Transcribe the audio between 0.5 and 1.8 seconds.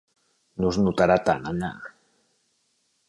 No es notarà tant allà.